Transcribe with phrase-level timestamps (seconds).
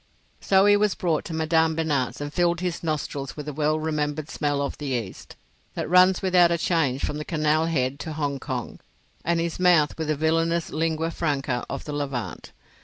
[0.39, 4.31] So he was brought to Madame Binat's and filled his nostrils with the well remembered
[4.31, 5.35] smell of the East,
[5.75, 8.79] that runs without a change from the Canal head to Hong Kong,
[9.23, 12.51] and his mouth with the villainous Lingua Franca of the Levant.